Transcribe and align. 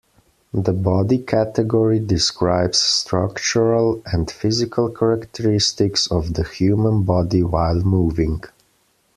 The 0.55 0.73
body 0.73 1.19
category 1.19 1.99
describes 1.99 2.79
structural 2.79 4.01
and 4.07 4.31
physical 4.31 4.89
characteristics 4.89 6.09
of 6.11 6.33
the 6.33 6.43
human 6.43 7.03
body 7.03 7.43
while 7.43 7.81
moving. 7.83 8.41